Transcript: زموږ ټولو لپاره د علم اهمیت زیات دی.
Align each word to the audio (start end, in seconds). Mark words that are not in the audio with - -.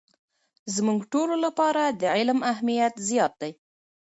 زموږ 0.75 0.99
ټولو 1.13 1.35
لپاره 1.45 1.83
د 1.99 2.03
علم 2.15 2.39
اهمیت 2.51 2.93
زیات 3.09 3.33
دی. 3.41 3.51